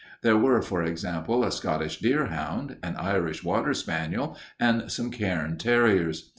[0.23, 6.29] There were, for example, a Scottish deerhound, an Irish water spaniel, and some cairn terriers.